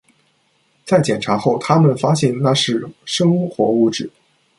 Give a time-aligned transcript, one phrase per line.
[0.83, 4.09] 在检查后，他们发现那是生活物质。